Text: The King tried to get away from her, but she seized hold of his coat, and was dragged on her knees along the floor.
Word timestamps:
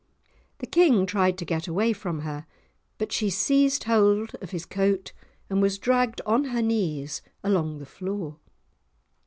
The 0.57 0.65
King 0.65 1.05
tried 1.05 1.37
to 1.37 1.45
get 1.45 1.67
away 1.67 1.93
from 1.93 2.21
her, 2.21 2.47
but 2.97 3.11
she 3.11 3.29
seized 3.29 3.83
hold 3.83 4.33
of 4.41 4.49
his 4.49 4.65
coat, 4.65 5.13
and 5.47 5.61
was 5.61 5.77
dragged 5.77 6.21
on 6.25 6.45
her 6.45 6.61
knees 6.63 7.21
along 7.43 7.77
the 7.77 7.85
floor. 7.85 8.37